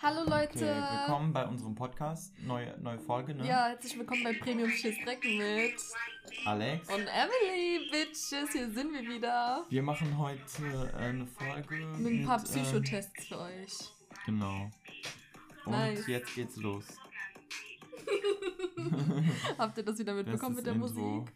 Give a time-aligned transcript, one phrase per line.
[0.00, 0.52] Hallo Leute.
[0.54, 2.32] Okay, willkommen bei unserem Podcast.
[2.40, 3.46] Neue, neue Folge, ne?
[3.46, 5.74] Ja, herzlich willkommen bei Premium Schiss Dreck mit
[6.46, 6.88] Alex.
[6.88, 8.52] und Emily, Bitches.
[8.52, 9.64] Hier sind wir wieder.
[9.68, 13.72] Wir machen heute eine Folge Mit ein paar ähm, Psychotests für euch.
[14.26, 14.70] genau.
[15.64, 16.06] Und Nice.
[16.06, 16.84] jetzt geht's los.
[19.58, 20.88] Habt ihr das wieder mitbekommen mit der Intro.
[20.88, 21.32] Musik?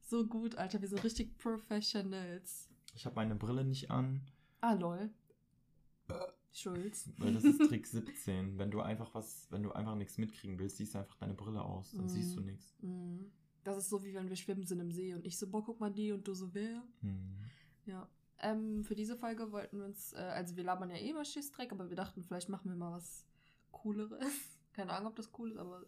[0.00, 0.80] So gut, Alter.
[0.80, 2.68] Wir sind richtig Professionals.
[2.94, 4.22] Ich habe meine Brille nicht an,
[4.62, 5.10] Ah, lol.
[6.56, 7.08] Schulz.
[7.18, 8.58] weil das ist Trick 17.
[8.58, 11.62] Wenn du einfach was, wenn du einfach nichts mitkriegen willst, siehst du einfach deine Brille
[11.62, 12.08] aus, dann Mhm.
[12.08, 12.74] siehst du nichts.
[12.82, 13.30] Mhm.
[13.64, 15.80] Das ist so, wie wenn wir schwimmen sind im See und ich so, boah, guck
[15.80, 16.82] mal die und du so, wer?
[17.00, 17.36] Hm.
[17.86, 18.08] Ja.
[18.38, 21.72] Ähm, für diese Folge wollten wir uns, äh, also wir labern ja eh über Schissdreck,
[21.72, 23.24] aber wir dachten, vielleicht machen wir mal was
[23.72, 24.20] Cooleres.
[24.72, 25.84] Keine Ahnung, ob das cool ist, aber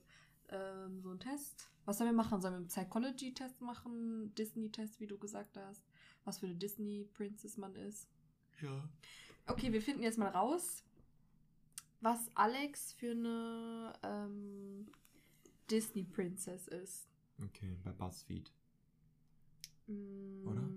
[0.49, 1.71] ähm, so ein Test.
[1.85, 2.41] Was sollen wir machen?
[2.41, 4.35] Sollen wir einen Psychology-Test machen?
[4.35, 5.83] Disney-Test, wie du gesagt hast?
[6.25, 8.09] Was für eine Disney-Princess man ist?
[8.61, 8.89] Ja.
[9.49, 10.85] Okay, wir finden jetzt mal raus,
[12.01, 14.91] was Alex für eine ähm,
[15.71, 17.09] Disney-Princess ist.
[17.43, 18.53] Okay, bei BuzzFeed.
[19.87, 20.69] Mm, Oder?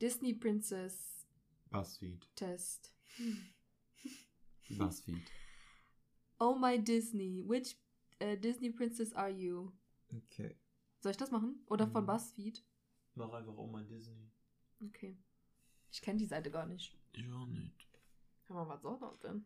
[0.00, 1.26] Disney Princess
[1.70, 2.26] BuzzFeed.
[2.34, 2.92] Test.
[4.70, 5.30] BuzzFeed.
[6.40, 7.76] Oh my Disney, which
[8.18, 9.70] äh, Disney Princess are you?
[10.12, 10.56] Okay.
[11.00, 11.62] Soll ich das machen?
[11.66, 12.08] Oder von Mhm.
[12.08, 12.64] BuzzFeed?
[13.14, 14.30] Mach einfach oh mein Disney.
[14.80, 15.16] Okay.
[15.92, 16.96] Ich kenne die Seite gar nicht.
[17.14, 17.88] Ich auch nicht.
[18.48, 19.44] Mal, was soll das denn?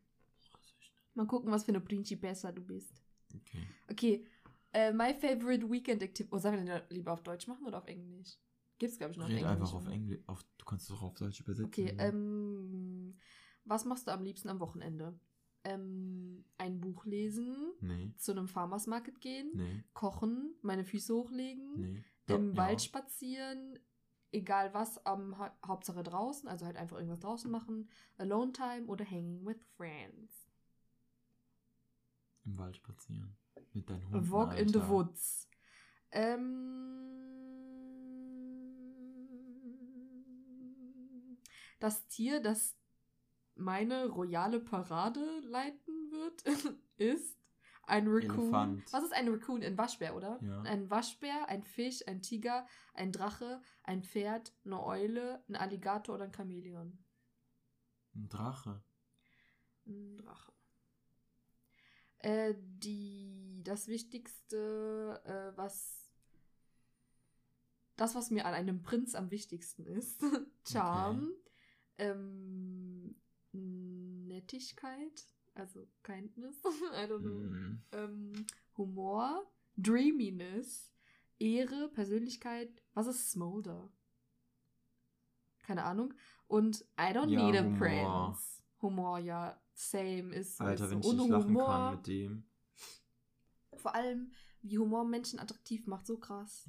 [0.53, 0.95] Weiß ich nicht.
[1.15, 3.03] Mal gucken, was für eine Principessa du bist.
[3.35, 3.67] Okay.
[3.91, 4.27] Okay.
[4.73, 6.35] Äh, my favorite weekend activity.
[6.35, 8.37] Oh, sollen wir den lieber auf Deutsch machen oder auf Englisch?
[8.79, 9.53] Gibt's, glaube ich, noch auf Red Englisch.
[9.53, 9.87] einfach auf?
[9.89, 10.21] Englisch.
[10.27, 11.67] Auf, du kannst es auch auf Deutsch übersetzen.
[11.67, 13.19] Okay, ähm,
[13.65, 15.19] was machst du am liebsten am Wochenende?
[15.65, 21.75] Ähm, ein Buch lesen, Nee, zu einem Farmers Market gehen, nee, kochen, meine Füße hochlegen,
[21.77, 22.05] nee.
[22.29, 22.57] im Ja.
[22.57, 23.79] Wald spazieren,
[24.33, 29.05] egal was, am Ha- Hauptsache draußen, also halt einfach irgendwas draußen machen, Alone Time oder
[29.05, 30.49] Hanging with Friends.
[32.45, 33.37] Im Wald spazieren.
[33.75, 34.31] Mit deinen Hunden.
[34.31, 34.91] Walk in the Alter.
[34.91, 35.49] Woods.
[36.11, 36.59] Ähm,
[41.81, 42.77] das Tier, das
[43.55, 46.43] meine royale Parade leiten wird,
[46.97, 47.38] ist
[47.89, 48.41] ein Raccoon.
[48.41, 48.93] Elefant.
[48.93, 49.63] Was ist ein Raccoon?
[49.63, 50.39] Ein Waschbär, oder?
[50.43, 50.61] Ja.
[50.63, 56.25] Ein Waschbär, ein Fisch, ein Tiger, ein Drache, ein Pferd, eine Eule, ein Alligator oder
[56.25, 56.99] ein Chamäleon.
[58.15, 58.83] Ein Drache.
[59.87, 60.53] Ein Drache.
[62.19, 66.13] Äh, die, das Wichtigste, äh, was.
[67.97, 70.23] Das, was mir an einem Prinz am wichtigsten ist.
[70.69, 71.33] Charm.
[71.97, 73.17] Ähm,
[73.53, 75.27] Nettigkeit.
[75.59, 76.57] Also Kindness.
[76.95, 77.41] I don't know.
[77.41, 77.83] Mm.
[77.93, 78.47] Ähm,
[78.77, 79.45] Humor.
[79.77, 80.93] Dreaminess.
[81.39, 82.71] Ehre, Persönlichkeit.
[82.95, 83.91] Was ist Smolder?
[85.63, 86.15] Keine Ahnung.
[86.47, 87.79] Und I don't Ja, need a Humor.
[87.79, 88.63] prince.
[88.81, 89.61] Humor, ja.
[89.75, 90.65] Same ist so.
[90.65, 91.13] Alter, ist wenn so.
[91.13, 91.67] ich nicht lachen Humor.
[91.67, 92.45] kann mit dem.
[93.77, 94.33] Vor allem,
[94.63, 96.67] wie Humor Menschen attraktiv macht, so krass.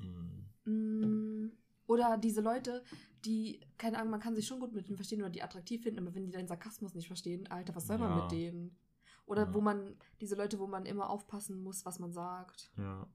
[0.66, 0.70] Mm.
[0.72, 1.52] Mm,
[1.90, 2.84] Oder diese Leute,
[3.26, 6.02] die, keine Ahnung, man kann sich schon gut mit denen verstehen oder die attraktiv finden,
[6.02, 8.22] aber wenn die deinen Sarkasmus nicht verstehen, Alter, was soll man Ja.
[8.22, 8.78] mit denen?
[9.26, 9.54] Oder Ja.
[9.56, 12.72] wo man, diese Leute, wo man immer aufpassen muss, was man sagt.
[12.78, 13.08] Ja.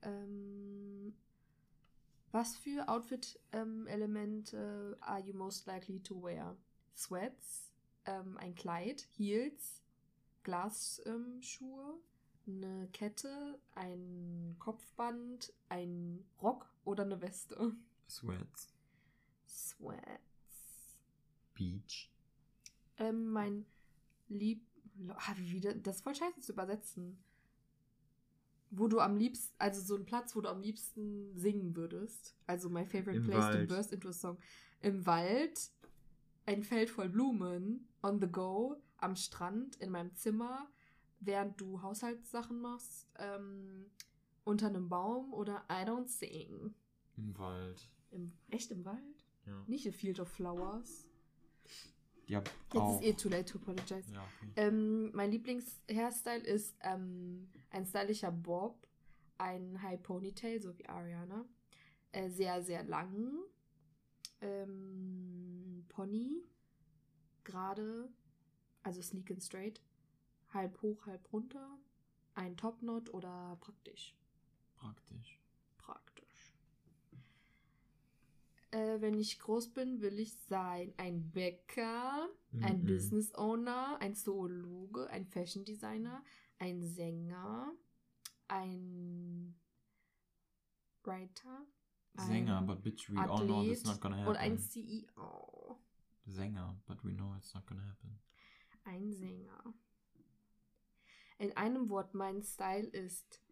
[0.00, 1.14] Ähm,
[2.30, 6.56] was für Outfit-Elemente are you most likely to wear?
[6.96, 7.70] Sweats,
[8.06, 9.82] ähm, ein Kleid, Heels,
[10.42, 12.00] Glasschuhe,
[12.46, 17.74] eine Kette, ein Kopfband, ein Rock oder eine Weste?
[18.08, 18.72] Sweats.
[19.46, 20.98] Sweats.
[21.54, 22.10] Beach.
[22.98, 23.66] Ähm, mein
[24.28, 24.66] Lieb...
[25.08, 25.74] Ah, wie wieder...
[25.74, 27.22] Das ist voll scheiße zu übersetzen.
[28.70, 29.54] Wo du am liebsten...
[29.58, 32.36] Also so ein Platz, wo du am liebsten singen würdest.
[32.46, 33.68] Also my favorite Im place Wald.
[33.68, 34.38] to burst into a song.
[34.80, 35.70] Im Wald.
[36.46, 37.88] Ein Feld voll Blumen.
[38.02, 38.82] On the go.
[38.98, 39.76] Am Strand.
[39.76, 40.68] In meinem Zimmer.
[41.24, 43.06] Während du Haushaltssachen machst.
[43.18, 43.86] Ähm,
[44.44, 45.32] unter einem Baum.
[45.32, 46.74] Oder I don't sing.
[47.16, 47.88] Im Wald.
[48.10, 49.26] Im, echt im Wald?
[49.46, 49.62] Ja.
[49.66, 51.06] Nicht a field of flowers.
[52.26, 53.00] Ja, Jetzt auch.
[53.00, 54.10] ist eh too late to apologize.
[54.12, 54.52] Ja, okay.
[54.56, 58.86] Ähm, mein Lieblings-Hairstyle ist ähm, ein stylischer Bob,
[59.38, 61.44] ein High Ponytail, so wie Ariana.
[62.12, 63.38] Äh, sehr, sehr lang.
[64.40, 66.42] Ähm, Pony.
[67.44, 68.08] Gerade.
[68.82, 69.80] Also sleek and straight.
[70.52, 71.78] Halb hoch, halb runter.
[72.34, 74.14] Ein Topknot oder praktisch.
[74.76, 75.38] Praktisch.
[75.78, 76.54] Praktisch.
[78.70, 82.28] Äh, wenn ich groß bin, will ich sein ein Bäcker,
[82.62, 82.86] ein Mhm.
[82.86, 86.24] Business Owner, ein Zoologe, ein Fashion Designer,
[86.58, 87.72] ein Sänger,
[88.48, 89.54] ein
[91.04, 91.66] Writer,
[92.14, 94.68] Sänger, ein but bitch, we all know this Athlet not gonna und ein happen.
[94.70, 95.78] CEO.
[96.26, 98.18] Sänger, but we know it's not gonna happen.
[98.84, 99.74] Ein Sänger.
[101.42, 103.42] In einem Wort, mein Style ist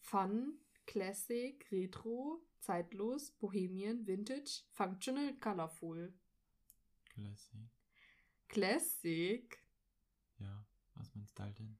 [0.00, 6.12] Fun, Classic, Retro, Zeitlos, Bohemian, Vintage, Functional, Colorful.
[7.04, 7.60] Classic.
[8.48, 9.58] Classic?
[10.40, 11.78] Ja, was ist mein Style denn?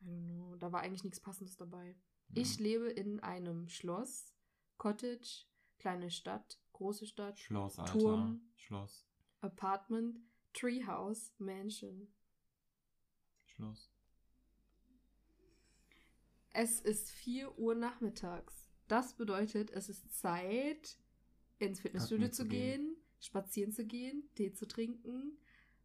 [0.00, 1.94] I don't know, da war eigentlich nichts Passendes dabei.
[2.30, 2.42] Ja.
[2.42, 4.34] Ich lebe in einem Schloss,
[4.76, 5.44] Cottage,
[5.78, 7.92] kleine Stadt, große Stadt, Schloss, Alter.
[7.96, 8.40] Turm.
[8.56, 9.06] Schloss.
[9.40, 10.18] Apartment,
[10.52, 12.12] Treehouse, Mansion.
[13.44, 13.95] Schloss.
[16.58, 18.70] Es ist 4 Uhr nachmittags.
[18.88, 20.96] Das bedeutet, es ist Zeit,
[21.58, 25.36] ins Fitnessstudio zu zu gehen, spazieren zu gehen, Tee zu trinken,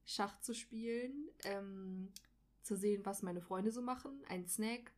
[0.06, 2.14] Schach zu spielen, ähm,
[2.62, 4.94] zu sehen, was meine Freunde so machen, ein Snack,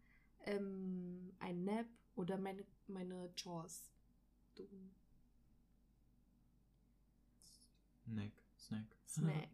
[0.46, 3.90] ähm, ein Nap oder meine, meine Chores.
[4.54, 4.68] Du,
[8.06, 8.32] Snack.
[8.58, 8.86] Snack.
[9.08, 9.50] Snack.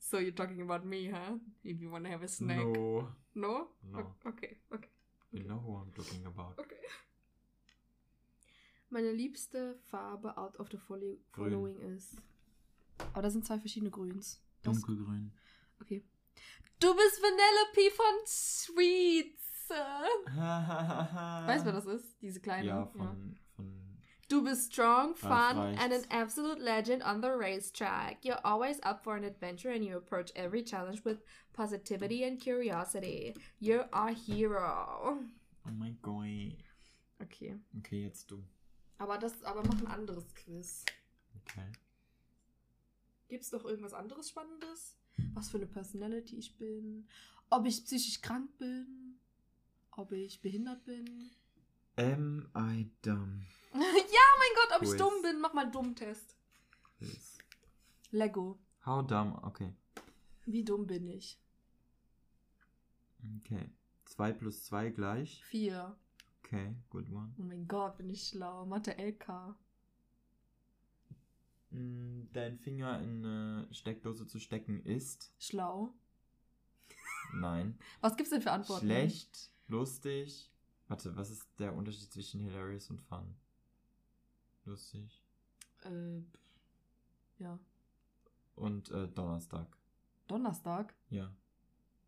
[0.00, 1.38] so you're talking about me, huh?
[1.62, 2.58] If you wanna have a snack.
[2.58, 3.08] No.
[3.34, 3.68] No?
[3.84, 3.98] No.
[4.00, 4.56] O- Okay,
[5.36, 5.44] okay.
[5.44, 6.58] You know who I'm talking about.
[6.58, 6.74] Okay.
[8.90, 11.50] Meine liebste Farbe out of the follow Grün.
[11.50, 12.16] following ist.
[13.12, 14.40] Aber da sind zwei verschiedene Grüns.
[14.62, 15.32] Das- Dunkelgrün.
[15.80, 16.04] Okay.
[16.80, 19.42] Du bist Vanellope von Sweets.
[21.46, 22.20] Weißt du, wer das ist?
[22.22, 22.66] Diese kleine.
[22.68, 23.38] Ja, von, von
[24.28, 25.82] Du bist strong, fun, reicht's.
[25.82, 28.24] and an absolute legend on the racetrack.
[28.24, 31.18] You're always up for an adventure and you approach every challenge with
[31.52, 33.34] positivity and curiosity.
[33.60, 35.18] You're our hero.
[35.64, 36.58] Oh mein Gott.
[37.22, 37.54] Okay.
[37.78, 38.42] Okay, jetzt du.
[38.98, 40.84] Aber das, aber mach ein anderes Quiz.
[41.42, 41.70] Okay.
[43.28, 44.96] Gibt's noch irgendwas anderes Spannendes?
[45.34, 47.06] Was für eine Personality ich bin?
[47.50, 49.18] Ob ich psychisch krank bin?
[49.92, 51.30] Ob ich behindert bin?
[51.96, 53.46] Am I dumb?
[53.80, 54.98] ja, mein Gott, ob ich Quiz.
[54.98, 55.40] dumm bin?
[55.40, 56.36] Mach mal einen Dummtest.
[56.98, 57.38] Quiz.
[58.10, 58.58] Lego.
[58.84, 59.38] How dumb?
[59.44, 59.72] Okay.
[60.46, 61.38] Wie dumm bin ich?
[63.44, 63.70] Okay.
[64.04, 65.44] 2 plus 2 gleich.
[65.44, 65.96] Vier.
[66.44, 67.34] Okay, good one.
[67.38, 68.64] Oh mein Gott, bin ich schlau.
[68.66, 69.56] Mathe LK.
[71.70, 75.32] Mm, Dein Finger in eine Steckdose zu stecken ist.
[75.38, 75.92] Schlau.
[77.34, 77.76] Nein.
[78.00, 78.86] Was gibt's denn für Antworten?
[78.86, 80.52] Schlecht, lustig.
[80.88, 83.34] Warte, was ist der Unterschied zwischen hilarious und fun?
[84.66, 85.22] Lustig.
[85.84, 86.20] Äh,
[87.38, 87.58] ja.
[88.54, 89.76] Und äh, Donnerstag.
[90.26, 90.94] Donnerstag?
[91.08, 91.32] Ja.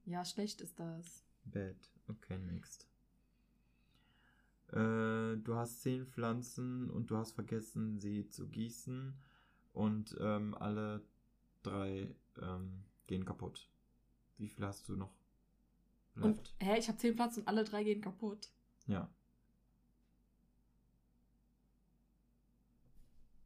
[0.04, 1.24] Ja, schlecht ist das.
[1.44, 1.76] Bad.
[2.08, 2.86] Okay, next.
[4.72, 9.14] Äh, du hast zehn Pflanzen und du hast vergessen, sie zu gießen.
[9.72, 11.06] Und ähm, alle
[11.62, 13.70] drei ähm, gehen kaputt.
[14.38, 15.12] Wie viel hast du noch
[16.16, 16.54] Und, left?
[16.60, 18.50] hä, ich habe zehn Platz und alle drei gehen kaputt.
[18.86, 19.08] Ja.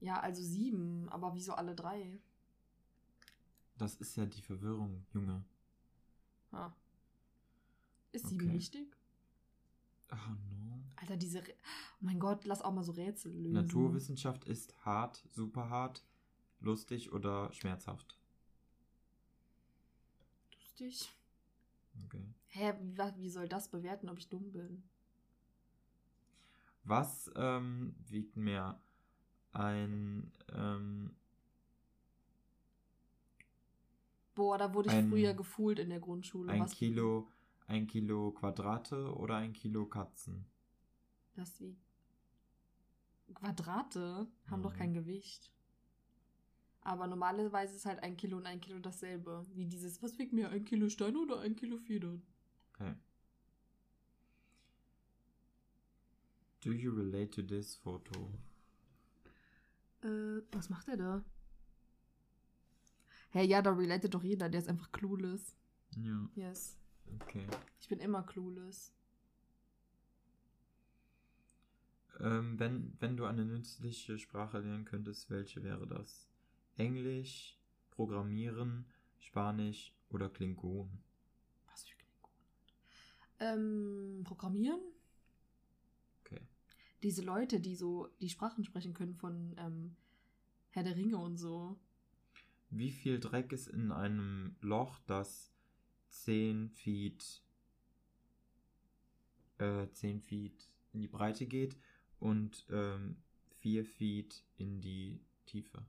[0.03, 1.09] Ja, also sieben.
[1.11, 2.19] Aber wieso alle drei?
[3.79, 5.45] Das ist ja die Verwirrung, Junge.
[6.51, 6.73] Ah.
[8.11, 8.57] Ist sieben Okay.
[8.57, 8.97] richtig?
[10.11, 10.17] Oh
[10.51, 10.83] no.
[10.97, 11.39] Alter, diese.
[11.41, 11.55] Rä-
[12.01, 13.53] Oh mein Gott, lass auch mal so Rätsel lösen.
[13.53, 16.05] Naturwissenschaft ist hart, super hart,
[16.61, 18.19] lustig oder schmerzhaft.
[20.59, 21.09] Lustig.
[22.07, 22.25] Okay.
[22.49, 24.83] Hä, wie, wie soll das bewerten, ob ich dumm bin?
[26.85, 28.81] Was ähm, wiegt mehr?
[29.53, 31.11] Ein, ähm,
[34.35, 36.51] Boah, da wurde ich Ein- früher gefühlt in der Grundschule.
[36.51, 37.29] ein Was- Kilo,
[37.67, 40.47] ein Kilo Quadrate oder ein Kilo Katzen?
[41.35, 41.77] Das wie.
[43.35, 44.79] Quadrate haben doch Mhm.
[44.79, 45.53] kein Gewicht.
[46.81, 49.47] Aber normalerweise ist halt ein Kilo und ein Kilo dasselbe.
[49.55, 52.23] Wie dieses, was wiegt mehr, ein Kilo Steine oder ein Kilo Federn?
[52.75, 52.95] Okay.
[56.65, 58.31] Do you relate to this photo?
[60.03, 61.25] Äh, was macht er da?
[63.31, 65.57] Hä, ja, da relatet doch jeder, der ist einfach clueless.
[65.97, 66.77] Ja, Yes.
[67.21, 67.47] okay.
[67.81, 68.93] Ich bin immer clueless.
[72.21, 76.29] Ähm, wenn, wenn du eine nützliche Sprache lernen könntest, welche wäre das?
[76.77, 77.59] Englisch,
[77.91, 78.87] Programmieren,
[79.19, 80.91] Spanisch oder Klingon?
[81.71, 82.39] Was für Klingonen?
[83.41, 84.81] Ähm, Programmieren?
[87.03, 89.97] Diese Leute, die so die Sprachen sprechen können von ähm,
[90.71, 91.79] Herr der Ringe und so.
[92.71, 95.53] Wie viel Dreck ist in einem Loch, das
[96.09, 97.43] 10 Feet,
[99.59, 101.77] äh, 10 Feet in die Breite geht
[102.19, 103.17] und ähm,
[103.59, 105.85] 4 Feet in die Tiefe?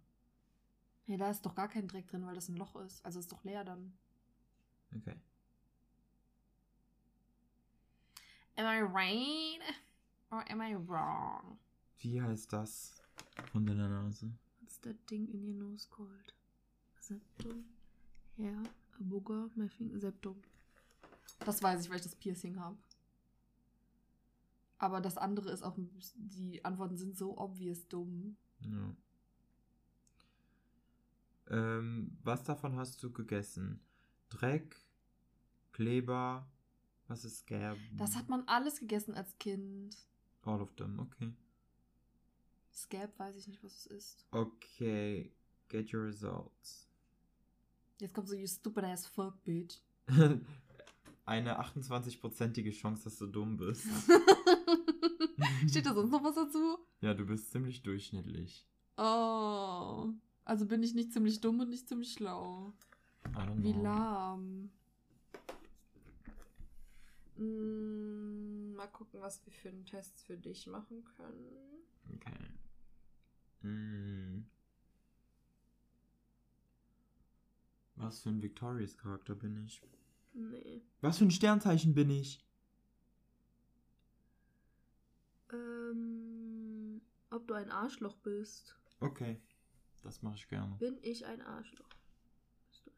[1.06, 3.06] Ja, da ist doch gar kein Dreck drin, weil das ein Loch ist.
[3.06, 3.94] Also ist doch leer dann.
[4.96, 5.16] Okay.
[8.56, 9.62] Am I right?
[10.34, 11.60] Or am I wrong?
[12.00, 13.00] Wie heißt das
[13.52, 14.32] von deiner Nase?
[14.62, 16.34] What's that thing in your nose called?
[17.00, 17.66] Septum?
[18.36, 18.64] Hair?
[19.00, 19.52] A booger?
[19.54, 20.00] My finger?
[20.00, 20.42] Septum.
[21.46, 22.78] Das weiß ich, weil ich das Piercing habe.
[24.80, 25.78] Aber das andere ist auch,
[26.16, 28.36] die Antworten sind so obvious dumm.
[28.62, 28.96] Ja.
[31.52, 33.80] Ähm, was davon hast du gegessen?
[34.30, 34.76] Dreck,
[35.74, 36.50] Kleber,
[37.08, 37.78] was ist Scab?
[37.98, 39.96] Das hat man alles gegessen als Kind.
[40.44, 41.34] All of them, okay.
[42.74, 44.26] Scab weiß ich nicht, was es ist.
[44.32, 45.32] Okay,
[45.70, 46.88] get your results.
[48.00, 49.80] Jetzt kommt so, you stupid ass fuck, bitch.
[51.26, 53.86] Eine 28-prozentige Chance, dass du dumm bist.
[55.70, 56.78] Steht da sonst noch was dazu?
[57.00, 58.68] Ja, du bist ziemlich durchschnittlich.
[58.98, 60.10] Oh.
[60.44, 62.74] Also bin ich nicht ziemlich dumm und nicht ziemlich schlau.
[63.28, 64.70] I don't Wie lahm.
[67.38, 71.86] Mm, mal gucken, was wir für einen Test für dich machen können.
[72.16, 73.68] Okay.
[73.68, 74.46] Mm.
[77.96, 79.82] Was für ein Victorious Charakter bin ich?
[80.34, 80.82] Nee.
[81.02, 82.44] Was für ein Sternzeichen bin ich?
[85.54, 88.76] Ähm, ob du ein Arschloch bist?
[89.00, 89.40] Okay,
[90.02, 90.76] das mache ich gerne.
[90.78, 91.88] Bin ich ein Arschloch?
[92.70, 92.92] Bist du?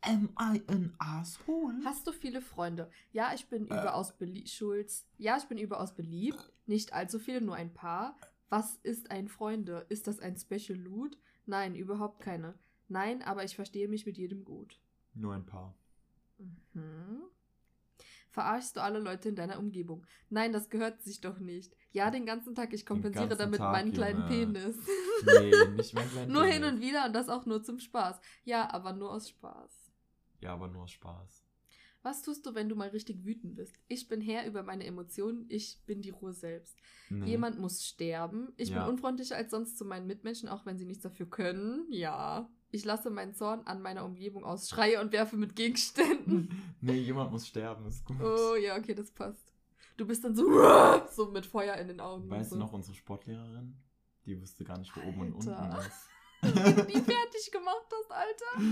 [0.00, 1.74] Am I an asshole?
[1.84, 2.90] Hast du viele Freunde?
[3.12, 4.48] Ja, ich bin überaus beliebt.
[4.48, 5.06] Schulz.
[5.16, 6.52] Ja, ich bin überaus beliebt.
[6.66, 8.16] Nicht allzu viele, nur ein paar.
[8.48, 9.84] Was ist ein Freunde?
[9.88, 11.18] Ist das ein Special Loot?
[11.46, 12.54] Nein, überhaupt keine.
[12.88, 14.80] Nein, aber ich verstehe mich mit jedem gut.
[15.14, 15.74] Nur ein paar.
[16.38, 17.22] Mhm.
[18.30, 20.06] Verarschst du alle Leute in deiner Umgebung?
[20.30, 21.74] Nein, das gehört sich doch nicht.
[21.90, 22.72] Ja, den ganzen Tag.
[22.72, 24.52] Ich kompensiere damit Tag, meinen kleinen Junge.
[24.52, 24.76] Penis.
[25.26, 26.54] Nee, nicht mein kleiner nur Penis.
[26.54, 28.20] hin und wieder und das auch nur zum Spaß.
[28.44, 29.87] Ja, aber nur aus Spaß.
[30.40, 31.44] Ja, aber nur aus Spaß.
[32.02, 33.76] Was tust du, wenn du mal richtig wütend bist?
[33.88, 35.46] Ich bin Herr über meine Emotionen.
[35.48, 36.76] Ich bin die Ruhe selbst.
[37.10, 37.26] Nee.
[37.30, 38.52] Jemand muss sterben.
[38.56, 38.84] Ich Ja.
[38.84, 41.86] bin unfreundlicher als sonst zu meinen Mitmenschen, auch wenn sie nichts dafür können.
[41.90, 42.48] Ja.
[42.70, 46.50] Ich lasse meinen Zorn an meiner Umgebung aus, schreie und werfe mit Gegenständen.
[46.80, 48.20] nee, jemand muss sterben, ist gut.
[48.20, 49.52] oh ja, okay, das passt.
[49.96, 50.44] Du bist dann so,
[51.10, 52.30] so mit Feuer in den Augen.
[52.30, 52.60] Weißt du so.
[52.60, 53.74] noch unsere Sportlehrerin?
[54.24, 55.80] Die wusste gar nicht, wo oben und unten Alter.
[55.86, 56.08] ist.
[56.42, 58.62] Wie du die fertig gemacht hast, Alter.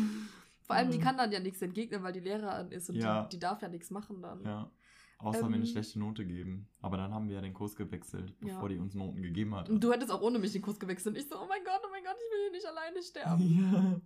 [0.67, 1.03] Vor allem, die Mhm.
[1.03, 3.25] kann dann ja nichts entgegnen, weil die Lehrerin ist und Ja.
[3.25, 4.45] die, die darf ja nichts machen dann.
[4.45, 4.71] Ja.
[5.19, 5.71] Außer mir eine Ähm.
[5.71, 6.69] schlechte Note geben.
[6.83, 8.55] Aber dann haben wir ja den Kurs gewechselt, Ja.
[8.55, 9.71] bevor die uns Noten gegeben hat.
[9.71, 11.15] Und du hättest auch ohne mich den Kurs gewechselt.
[11.17, 13.43] Und ich so, oh mein Gott, oh mein Gott, ich will hier nicht alleine sterben.
[13.73, 14.01] ja.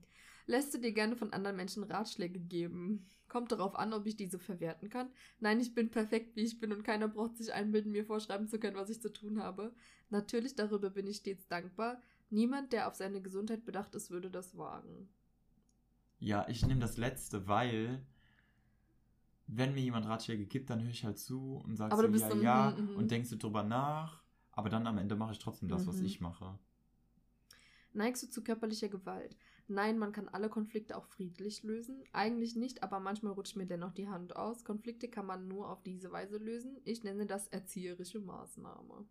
[0.47, 3.11] Lässt du dir gerne von anderen Menschen Ratschläge geben?
[3.29, 5.11] Kommt darauf an, ob ich diese verwerten kann.
[5.39, 8.59] Nein, ich bin perfekt, wie ich bin und keiner braucht sich einbilden, mir vorschreiben zu
[8.59, 9.73] können, was ich zu tun habe.
[10.11, 12.01] Natürlich, darüber bin ich stets dankbar.
[12.31, 15.09] Niemand, der auf seine Gesundheit bedacht ist, würde das wagen.
[16.21, 18.05] Ja, ich nehme das letzte, weil
[19.47, 22.71] wenn mir jemand Ratschläge gibt, dann höre ich halt zu und sage so, ja, ja,
[22.71, 22.97] mhm, mhm.
[22.97, 24.23] und denkst du drüber nach.
[24.53, 26.07] Aber dann am Ende mache ich trotzdem das, was Mhm.
[26.07, 26.59] ich mache.
[27.93, 29.37] Neigst du zu körperlicher Gewalt?
[29.69, 32.03] Nein, man kann alle Konflikte auch friedlich lösen.
[32.13, 34.65] Eigentlich nicht, aber manchmal rutscht mir dennoch die Hand aus.
[34.65, 36.81] Konflikte kann man nur auf diese Weise lösen.
[36.85, 39.07] Ich nenne das erzieherische Maßnahme.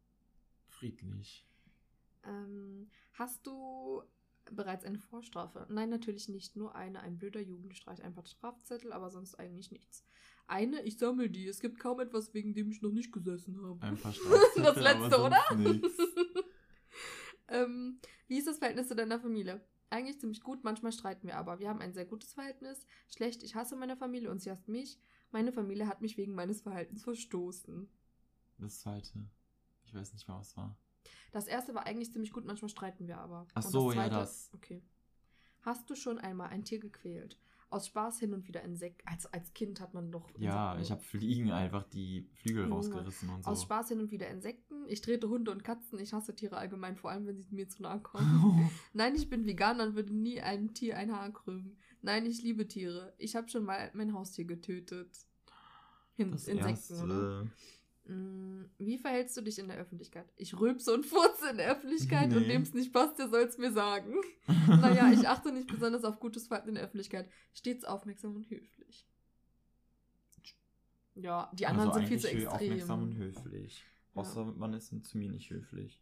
[0.67, 1.45] Friedlich.
[2.23, 4.03] Ähm, hast du
[4.55, 5.65] bereits eine Vorstrafe?
[5.69, 6.55] Nein, natürlich nicht.
[6.55, 7.01] Nur eine.
[7.01, 10.03] Ein blöder Jugendstreich, ein paar Strafzettel, aber sonst eigentlich nichts.
[10.47, 11.47] Eine, ich sammle die.
[11.47, 13.81] Es gibt kaum etwas, wegen dem ich noch nicht gesessen habe.
[13.81, 15.43] Ein paar Strafzettel, das letzte, oder?
[17.49, 19.61] ähm, wie ist das Verhältnis zu deiner Familie?
[19.91, 21.59] Eigentlich ziemlich gut, manchmal streiten wir aber.
[21.59, 22.85] Wir haben ein sehr gutes Verhältnis.
[23.07, 24.99] Schlecht, ich hasse meine Familie und sie hasst mich.
[25.31, 27.89] Meine Familie hat mich wegen meines Verhaltens verstoßen.
[28.59, 29.27] Das zweite.
[29.85, 30.77] Ich weiß nicht mehr, was war.
[31.31, 33.47] Das erste war eigentlich ziemlich gut, manchmal streiten wir aber.
[33.53, 34.49] Ach Und so, ja, das.
[34.53, 34.81] Okay.
[35.61, 37.37] Hast du schon einmal ein Tier gequält?
[37.71, 39.07] Aus Spaß hin und wieder Insekten.
[39.07, 40.27] Als, als Kind hat man doch.
[40.39, 42.73] Ja, Insekten- ich habe Fliegen einfach die Flügel Junge.
[42.75, 43.51] rausgerissen und so.
[43.51, 44.85] Aus Spaß hin und wieder Insekten.
[44.87, 45.99] Ich trete Hunde und Katzen.
[45.99, 48.71] Ich hasse Tiere allgemein, vor allem wenn sie mir zu nahe kommen.
[48.93, 51.77] Nein, ich bin Veganer und würde nie einem Tier ein Haar krümmen.
[52.01, 53.13] Nein, ich liebe Tiere.
[53.19, 55.15] Ich habe schon mal mein Haustier getötet.
[56.15, 57.03] Hin das Insekten, erste.
[57.03, 57.47] oder?
[58.09, 60.25] Mm, Wie verhältst du dich in der Öffentlichkeit?
[60.35, 62.49] Ich rülpse und furze in der Öffentlichkeit und Nee.
[62.49, 64.15] wem es nicht passt, der soll es mir sagen.
[64.67, 67.29] naja, ich achte nicht besonders auf gutes Verhalten in der Öffentlichkeit.
[67.53, 69.05] Stets aufmerksam und höflich.
[71.15, 73.27] Ja, die anderen also sind viel zu eigentlich aufmerksam und extrem.
[73.43, 73.83] höflich.
[74.15, 74.21] Ja.
[74.21, 76.01] Außer man ist zu mir nicht höflich.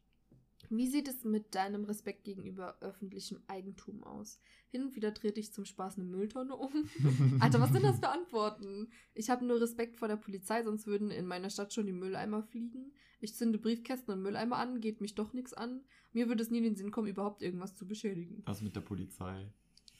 [0.70, 4.40] Wie sieht es mit deinem Respekt gegenüber öffentlichem Eigentum aus?
[4.70, 6.90] Hin und wieder trete ich zum Spaß eine Mülltonne um.
[7.40, 8.90] Alter, was sind das für Antworten?
[9.14, 12.44] Ich habe nur Respekt vor der Polizei, sonst würden in meiner Stadt schon die Mülleimer
[12.44, 12.92] fliegen.
[13.20, 15.82] Ich zünde Briefkästen und Mülleimer an, geht mich doch nichts an.
[16.12, 18.44] Mir würde es nie in den Sinn kommen, überhaupt irgendwas zu beschädigen.
[18.46, 19.52] Was mit der Polizei?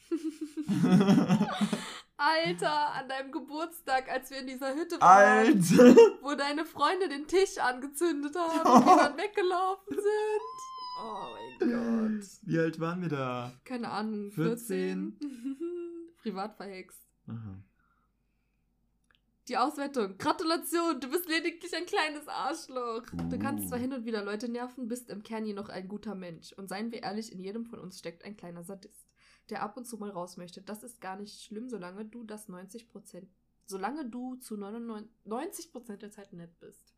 [2.18, 5.96] Alter, an deinem Geburtstag, als wir in dieser Hütte waren, Alter!
[6.22, 10.42] wo deine Freunde den Tisch angezündet haben und wir dann weggelaufen sind.
[11.00, 11.28] Oh
[11.60, 11.60] mein
[12.20, 12.28] Gott.
[12.42, 13.54] Wie alt waren wir da?
[13.66, 14.32] Keine Ahnung.
[14.32, 15.18] 14?
[15.20, 15.58] 14?
[16.24, 17.00] Privat verhext.
[17.28, 17.62] Aha.
[19.48, 20.18] Die Auswertung.
[20.18, 23.04] Gratulation, du bist lediglich ein kleines Arschloch.
[23.30, 23.70] Du kannst Uh.
[23.70, 26.52] zwar hin und wieder Leute nerven, bist im Kern jedoch ein guter Mensch.
[26.54, 29.06] Und seien wir ehrlich, in jedem von uns steckt ein kleiner Sadist,
[29.50, 30.62] der ab und zu mal raus möchte.
[30.62, 33.28] Das ist gar nicht schlimm, solange du das 90%,
[33.66, 36.94] solange du zu 99, 90% der Zeit nett bist.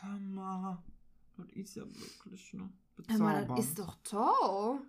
[0.00, 0.82] Hammer.
[1.36, 2.70] Das ist ja wirklich, ne?
[2.96, 3.50] Bezaubernd.
[3.50, 4.80] das ist doch toll.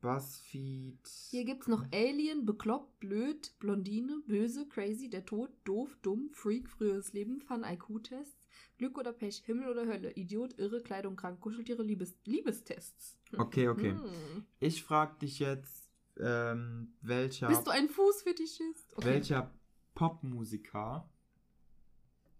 [0.00, 1.08] Buzzfeed.
[1.30, 7.12] Hier gibt's noch Alien, bekloppt, blöd, Blondine, böse, crazy, der Tod, doof, dumm, Freak, früheres
[7.12, 8.37] Leben, Fun, IQ-Tests,
[8.76, 13.18] Glück oder Pech, Himmel oder Hölle, Idiot, irre, Kleidung, krank, Kuscheltiere, Liebes Liebestests.
[13.36, 13.92] Okay, okay.
[13.92, 14.44] Hm.
[14.60, 18.96] Ich frag dich jetzt, ähm, welcher, Bist du ein Fußfetischist?
[18.96, 19.06] Okay.
[19.06, 19.52] welcher
[19.94, 21.08] Popmusiker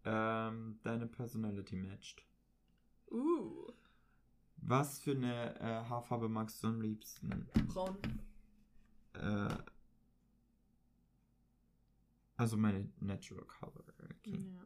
[0.04, 2.24] ähm, deine Personality matcht?
[3.10, 3.72] Uh,
[4.58, 7.48] Was für eine äh, Haarfarbe magst du am liebsten?
[7.68, 7.98] braun.
[9.14, 9.56] Äh,
[12.36, 13.84] also meine Natural Color.
[14.04, 14.52] Okay.
[14.54, 14.64] Ja.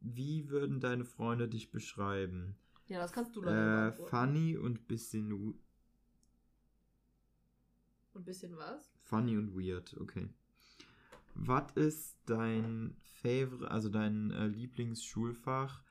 [0.00, 2.56] Wie würden deine Freunde dich beschreiben?
[2.88, 5.58] ja, das kannst du leider Äh, funny und bisschen
[8.12, 8.90] Und bisschen was?
[9.02, 10.28] funny und weird, okay.
[11.34, 15.82] Was ist dein Favorite, also dein äh, Lieblingsschulfach?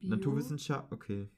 [0.00, 0.10] Bio?
[0.10, 1.28] Naturwissenschaft, okay.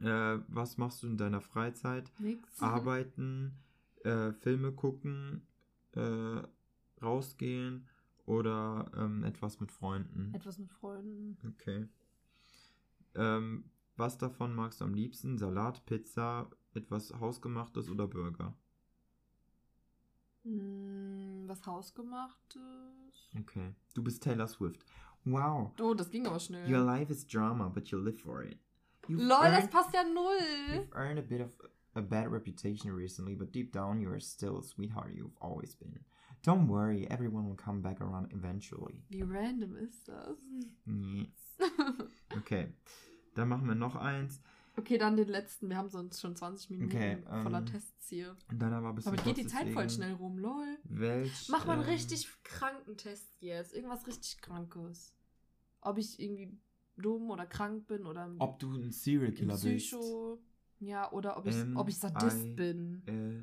[0.00, 2.10] Äh, was machst du in deiner Freizeit?
[2.18, 2.48] Nix.
[2.60, 3.58] Arbeiten,
[4.04, 5.42] äh, Filme gucken,
[5.92, 6.42] äh,
[7.02, 7.86] rausgehen
[8.30, 10.32] oder ähm, etwas mit Freunden?
[10.34, 11.36] Etwas mit Freunden.
[11.48, 11.86] Okay.
[13.16, 13.64] Ähm,
[13.96, 15.36] was davon magst du am liebsten?
[15.36, 18.54] Salat, Pizza, etwas Hausgemachtes oder Burger?
[20.44, 23.30] Hm, was hausgemachtes?
[23.38, 23.74] Okay.
[23.94, 24.84] Du bist Taylor Swift.
[25.24, 25.72] Wow.
[25.80, 26.70] Oh, das ging aber schnell.
[26.72, 28.58] Your life is drama, but you live for it.
[29.08, 30.38] You've Lol, das earned- passt ja null.
[30.74, 31.50] You've earned a bit of
[31.94, 35.98] a bad reputation recently, but deep down you are still a sweetheart you've always been.
[36.44, 39.02] Don't worry, everyone will come back around eventually.
[39.10, 40.38] Wie random ist das?
[40.84, 41.30] Nee.
[42.36, 42.72] Okay.
[43.34, 44.40] Dann machen wir noch eins.
[44.76, 45.68] okay, dann den letzten.
[45.68, 48.36] Wir haben sonst schon 20 Minuten Okay, voller ähm, Tests hier.
[48.50, 50.78] Und dann aber ein bisschen Damit geht die kurz, Zeit voll deswegen- schnell rum, lol.
[50.84, 53.74] Welch, Mach mal einen ähm, richtig kranken Test jetzt.
[53.74, 55.14] Irgendwas richtig Krankes.
[55.82, 56.56] Ob ich irgendwie
[56.96, 59.64] dumm oder krank bin oder Ob du ein Serial Killer bist.
[59.90, 60.38] Psycho.
[60.78, 63.02] Ja, oder ob ich, Ähm, ob ich Sadist I- bin.
[63.06, 63.42] Äh,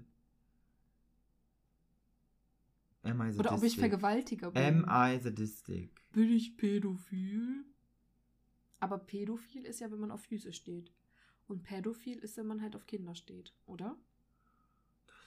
[3.07, 3.77] am I Oder ob ich?
[3.77, 4.85] Vergewaltiger bin.
[4.85, 5.89] Am I sadistic?
[6.11, 7.65] Bin ich pädophil?
[8.79, 10.91] Aber pädophil ist ja, wenn man auf Füße steht.
[11.47, 13.97] Und pädophil ist, wenn man halt auf Kinder steht, oder?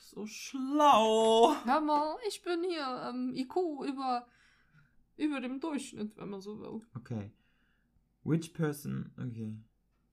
[0.01, 1.55] So schlau.
[1.65, 4.27] Hör mal, ich bin hier ähm, IQ über,
[5.17, 6.81] über dem Durchschnitt, wenn man so will.
[6.95, 7.31] Okay.
[8.25, 9.13] Which person.
[9.17, 9.57] Okay.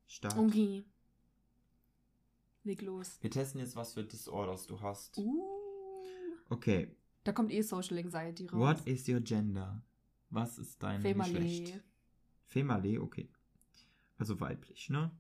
[0.06, 0.38] Start.
[0.38, 0.86] Okay.
[2.64, 3.18] Leg los.
[3.22, 5.18] Wir testen jetzt, was für Disorders du hast.
[5.18, 5.44] Uh.
[6.50, 6.96] Okay.
[7.28, 8.78] Da kommt eh Social Anxiety raus.
[8.78, 9.82] What is your gender?
[10.30, 11.68] Was ist dein Geschlecht?
[12.46, 12.82] Female.
[12.86, 13.30] Female, okay.
[14.18, 15.12] Also weiblich, ne?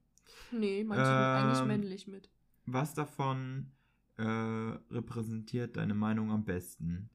[0.52, 2.30] Nee, manche sind eigentlich Ähm, männlich mit.
[2.65, 3.72] Was davon
[4.15, 7.10] äh, repräsentiert deine Meinung am besten?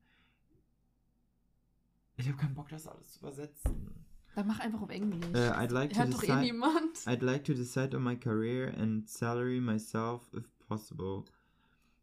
[2.16, 3.94] Ich habe keinen Bock, das alles zu übersetzen.
[4.34, 5.24] Dann mach einfach auf Englisch.
[5.32, 7.06] Äh, I'd like to Hört doch eh niemand.
[7.06, 11.24] I'd like to decide on my career and salary myself if possible.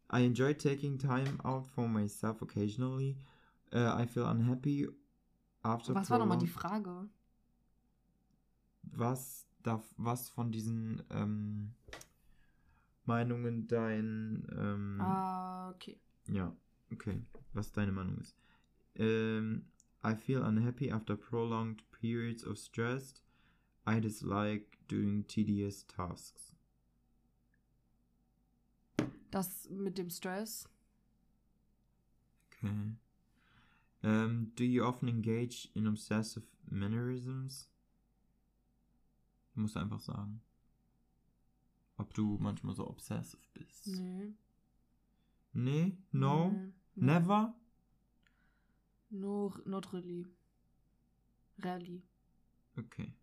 [0.09, 3.15] I enjoy taking time out for myself occasionally.
[3.71, 4.87] Uh, I feel unhappy
[5.63, 7.07] after Was war nochmal die Frage?
[8.97, 11.73] Was darf was von diesen ähm,
[13.05, 15.99] Meinungen dein ähm, Ah, okay.
[16.27, 16.55] ja
[16.91, 17.21] okay
[17.53, 18.35] was deine Meinung ist.
[18.95, 19.65] Ähm,
[20.03, 23.13] I feel unhappy after prolonged periods of stress.
[23.85, 26.53] I dislike doing tedious tasks.
[29.31, 30.67] Das mit dem Stress.
[32.47, 32.95] Okay.
[34.01, 37.69] Um, do you often engage in obsessive mannerisms?
[39.53, 40.41] Du musst einfach sagen.
[41.97, 43.87] Ob du manchmal so obsessive bist.
[43.87, 44.33] Nee.
[45.53, 45.97] Nee?
[46.11, 46.51] No?
[46.51, 46.71] Nee.
[46.95, 47.53] Never?
[49.09, 50.25] No, not really.
[51.61, 52.03] Rarely.
[52.77, 53.13] Okay.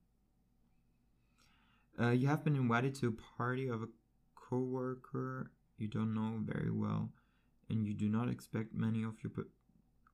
[1.99, 3.89] Uh, you have been invited to a party of a
[4.35, 7.11] coworker you don't know very well,
[7.69, 9.33] and you do not expect many of your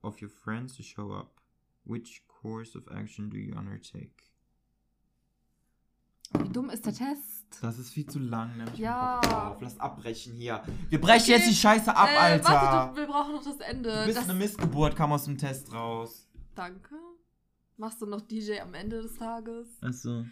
[0.03, 1.41] of your friends to show up.
[1.85, 4.15] Which course of action do you undertake?
[6.39, 7.59] Wie dumm ist der Test?
[7.61, 8.65] Das ist viel zu lang, ne?
[8.77, 9.21] Ja.
[9.21, 9.61] Drauf.
[9.61, 10.63] Lass abbrechen hier.
[10.89, 11.33] Wir brechen Okay.
[11.33, 12.49] jetzt die Scheiße ab, äh, Alter.
[12.53, 13.91] Warte, wir brauchen noch das Ende.
[13.91, 16.27] du bist das, eine Missgeburt, kam aus dem Test raus.
[16.55, 16.95] Danke.
[17.77, 19.67] Machst du noch DJ am Ende des Tages?
[19.83, 20.25] Achso.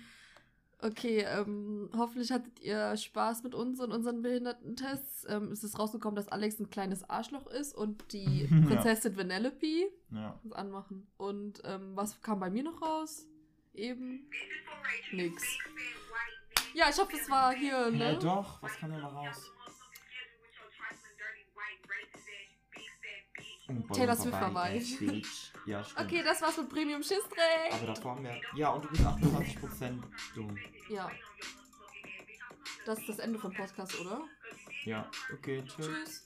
[0.83, 5.27] Okay, ähm, hoffentlich hattet ihr Spaß mit uns und unseren Behindertentests.
[5.29, 8.67] Ähm, es ist rausgekommen, dass Alex ein kleines Arschloch ist und die Ja.
[8.67, 9.91] Prinzessin Vanellope.
[10.11, 10.39] Ja.
[10.43, 11.07] Das anmachen.
[11.19, 13.27] Und ähm, was kam bei mir noch raus?
[13.75, 14.29] Eben
[15.13, 15.43] nix.
[16.75, 18.13] Ja, ich hoffe, es war hier, ne?
[18.13, 18.63] Ja, doch.
[18.63, 19.51] Was kam denn mal raus?
[23.93, 24.83] Taylor Swift vorbei.
[24.99, 25.53] Bitch.
[25.67, 26.07] Ja, stimmt.
[26.07, 27.73] Okay, das war's mit Premium Schissdreck.
[27.73, 28.41] Aber davor haben wir.
[28.55, 30.03] Ja, und du bist 28%
[30.35, 30.59] dumm.
[30.89, 31.11] Ja.
[32.87, 34.23] Das ist das Ende vom Podcast, oder?
[34.85, 35.87] Ja, okay, tschüss.
[35.87, 36.25] Tschüss.